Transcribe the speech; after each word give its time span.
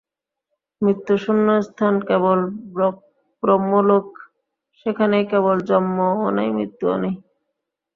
মৃত্যুশূন্য 0.81 1.47
স্থান 1.67 1.93
কেবল 2.07 2.39
ব্রহ্মলোক, 3.43 4.07
সেখানেই 4.79 5.25
কেবল 5.31 5.55
জন্মও 5.69 6.27
নাই, 6.37 6.49
মৃত্যুও 6.57 6.95
নাই। 7.03 7.13